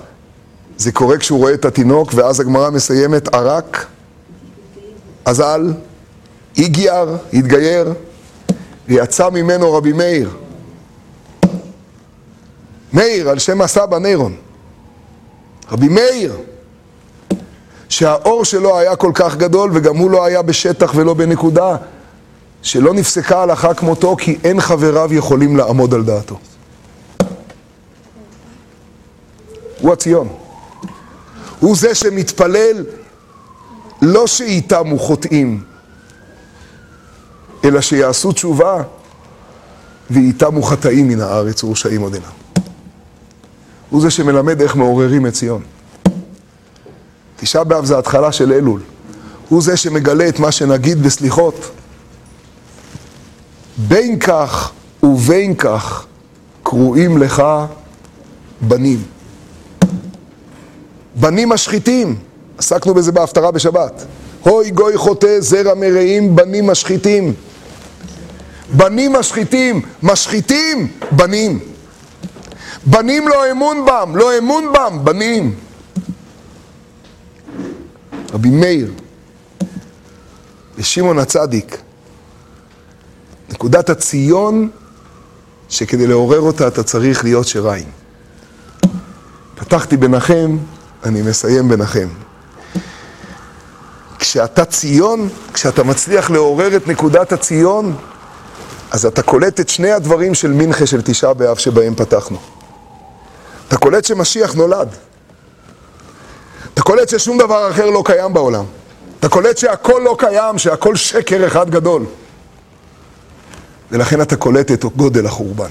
זה 0.76 0.92
קורה 0.92 1.18
כשהוא 1.18 1.38
רואה 1.38 1.54
את 1.54 1.64
התינוק, 1.64 2.10
ואז 2.14 2.40
הגמרא 2.40 2.70
מסיימת 2.70 3.34
ערק, 3.34 3.86
אזל, 5.24 5.72
איגיאר, 6.56 7.16
התגייר, 7.32 7.92
ויצא 8.88 9.30
ממנו 9.30 9.72
רבי 9.72 9.92
מאיר. 9.92 10.30
מאיר, 12.92 13.28
על 13.28 13.38
שם 13.38 13.60
הסבא 13.60 13.98
נירון. 13.98 14.36
רבי 15.72 15.88
מאיר, 15.88 16.36
שהאור 17.88 18.44
שלו 18.44 18.78
היה 18.78 18.96
כל 18.96 19.10
כך 19.14 19.36
גדול, 19.36 19.70
וגם 19.74 19.96
הוא 19.96 20.10
לא 20.10 20.24
היה 20.24 20.42
בשטח 20.42 20.92
ולא 20.94 21.14
בנקודה, 21.14 21.76
שלא 22.62 22.94
נפסקה 22.94 23.42
הלכה 23.42 23.74
כמותו, 23.74 24.16
כי 24.16 24.38
אין 24.44 24.60
חבריו 24.60 25.14
יכולים 25.14 25.56
לעמוד 25.56 25.94
על 25.94 26.02
דעתו. 26.02 26.38
הוא 29.80 29.92
הציון. 29.92 30.28
הוא 31.60 31.76
זה 31.76 31.94
שמתפלל 31.94 32.84
לא 34.02 34.26
שאיתמו 34.26 34.98
חוטאים, 34.98 35.64
אלא 37.64 37.80
שיעשו 37.80 38.32
תשובה 38.32 38.82
ואיתמו 40.10 40.62
חטאים 40.62 41.08
מן 41.08 41.20
הארץ 41.20 41.64
ורשעים 41.64 42.00
עוד 42.00 42.14
אינם. 42.14 42.45
הוא 43.90 44.00
זה 44.00 44.10
שמלמד 44.10 44.60
איך 44.60 44.76
מעוררים 44.76 45.26
את 45.26 45.32
ציון. 45.32 45.62
תשעה 47.36 47.64
באב 47.64 47.84
זה 47.84 47.98
התחלה 47.98 48.32
של 48.32 48.52
אלול. 48.52 48.80
הוא 49.48 49.62
זה 49.62 49.76
שמגלה 49.76 50.28
את 50.28 50.38
מה 50.38 50.52
שנגיד 50.52 51.02
בסליחות. 51.02 51.70
בין 53.76 54.18
כך 54.18 54.72
ובין 55.02 55.54
כך 55.54 56.06
קרואים 56.62 57.18
לך 57.18 57.42
בנים. 58.60 59.02
בנים 61.14 61.48
משחיתים, 61.48 62.16
עסקנו 62.58 62.94
בזה 62.94 63.12
בהפטרה 63.12 63.50
בשבת. 63.50 64.04
הוי 64.42 64.70
גוי 64.70 64.96
חוטא 64.96 65.40
זרע 65.40 65.74
מרעים 65.74 66.36
בנים 66.36 66.66
משחיתים. 66.66 67.34
בנים 68.76 69.12
משחיתים, 69.12 69.82
משחיתים 70.02 70.88
בנים. 71.10 71.75
בנים 72.86 73.28
לא 73.28 73.50
אמון 73.50 73.86
בם, 73.86 74.16
לא 74.16 74.38
אמון 74.38 74.72
בם, 74.72 75.04
בנים. 75.04 75.54
רבי 78.32 78.50
מאיר 78.50 78.92
ושמעון 80.76 81.18
הצדיק, 81.18 81.78
נקודת 83.50 83.90
הציון 83.90 84.70
שכדי 85.68 86.06
לעורר 86.06 86.40
אותה 86.40 86.68
אתה 86.68 86.82
צריך 86.82 87.24
להיות 87.24 87.46
שיריים. 87.46 87.88
פתחתי 89.54 89.96
בנחם, 89.96 90.58
אני 91.04 91.22
מסיים 91.22 91.68
בנחם. 91.68 92.08
כשאתה 94.18 94.64
ציון, 94.64 95.28
כשאתה 95.52 95.84
מצליח 95.84 96.30
לעורר 96.30 96.76
את 96.76 96.88
נקודת 96.88 97.32
הציון, 97.32 97.96
אז 98.90 99.06
אתה 99.06 99.22
קולט 99.22 99.60
את 99.60 99.68
שני 99.68 99.92
הדברים 99.92 100.34
של 100.34 100.52
מנחה 100.52 100.86
של 100.86 101.02
תשעה 101.02 101.34
באב 101.34 101.56
שבהם 101.56 101.94
פתחנו. 101.94 102.55
אתה 103.68 103.76
קולט 103.76 104.04
שמשיח 104.04 104.54
נולד. 104.54 104.88
אתה 106.74 106.82
קולט 106.82 107.08
ששום 107.08 107.38
דבר 107.38 107.70
אחר 107.70 107.90
לא 107.90 108.02
קיים 108.06 108.32
בעולם. 108.32 108.64
אתה 109.20 109.28
קולט 109.28 109.58
שהכל 109.58 110.00
לא 110.04 110.16
קיים, 110.18 110.58
שהכל 110.58 110.96
שקר 110.96 111.46
אחד 111.46 111.70
גדול. 111.70 112.04
ולכן 113.90 114.20
אתה 114.20 114.36
קולט 114.36 114.70
את 114.70 114.84
גודל 114.84 115.26
החורבן. 115.26 115.68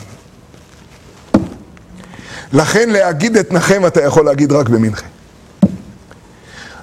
לכן 2.54 2.90
להגיד 2.90 3.38
את 3.38 3.52
נחם 3.52 3.86
אתה 3.88 4.04
יכול 4.04 4.26
להגיד 4.26 4.52
רק 4.52 4.70
במנחה. 4.70 5.06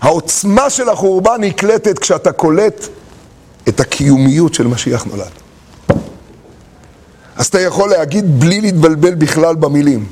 העוצמה 0.01 0.71
של 0.71 0.89
החורבן 0.89 1.41
נקלטת 1.41 1.99
כשאתה 1.99 2.33
קולט 2.33 2.87
את 3.69 3.81
הקיומיות 3.81 4.55
של 4.55 4.67
משיח 4.67 5.05
נולד. 5.05 5.31
אז 7.37 7.47
אתה 7.47 7.61
יכול 7.61 7.91
להגיד 7.91 8.41
בלי 8.41 8.61
להתבלבל 8.61 9.15
בכלל 9.15 9.55
במילים. 9.55 10.07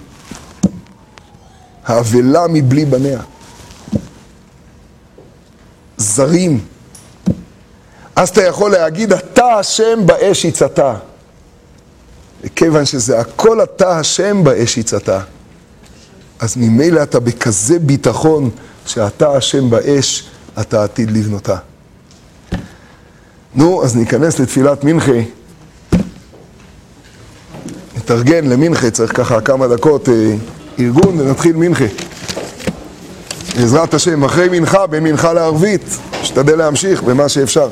האבלה 1.91 2.47
מבלי 2.49 2.85
בניה. 2.85 3.21
זרים. 5.97 6.61
אז 8.17 8.29
אתה 8.29 8.43
יכול 8.43 8.71
להגיד, 8.71 9.13
אתה 9.13 9.45
השם 9.45 10.07
באש 10.07 10.45
יצאתה. 10.45 10.95
וכיוון 12.45 12.85
שזה 12.85 13.21
הכל 13.21 13.63
אתה 13.63 13.99
השם 13.99 14.45
באש 14.45 14.77
יצאתה, 14.77 15.21
אז 16.41 16.57
ממילא 16.57 17.03
אתה 17.03 17.21
בכזה 17.21 17.79
ביטחון 17.79 18.51
שאתה 18.87 19.37
השם 19.37 19.71
באש, 19.71 20.29
אתה 20.61 20.85
עתיד 20.85 21.11
לבנותה. 21.11 21.57
נו, 23.55 23.85
אז 23.85 23.97
ניכנס 23.97 24.39
לתפילת 24.39 24.85
מנחה. 24.85 25.21
נתארגן 27.97 28.47
למנחה, 28.47 28.91
צריך 28.91 29.17
ככה 29.17 29.41
כמה 29.41 29.69
דקות 29.69 30.09
אה, 30.09 30.35
ארגון 30.81 31.21
ונתחיל 31.21 31.57
מנחה. 31.57 31.85
בעזרת 33.57 33.95
השם, 33.95 34.25
אחרי 34.25 34.49
מנחה, 34.49 34.87
בין 34.87 35.05
מנחה 35.05 35.33
לערבית, 35.33 35.99
נשתדל 36.23 36.59
להמשיך 36.59 37.03
במה 37.03 37.29
שאפשר. 37.29 37.69